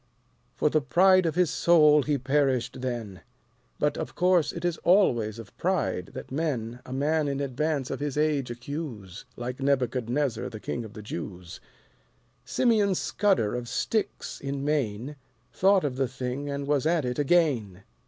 [0.55, 3.21] For the pride of his soul he perished then
[3.77, 7.99] But of course it is always of Pride that men, A Man in Advance of
[7.99, 11.59] his Age accuse, Like Nebuchadnezzar the King of the Jews.
[12.43, 15.17] Simeon Scudder of Styx, in Maine,
[15.53, 17.83] Thought of the thing and was at it again.